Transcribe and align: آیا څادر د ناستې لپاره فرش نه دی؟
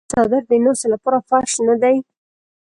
آیا 0.03 0.09
څادر 0.11 0.43
د 0.49 0.53
ناستې 0.65 0.87
لپاره 0.93 1.17
فرش 1.29 1.51
نه 1.67 1.75
دی؟ 1.81 1.97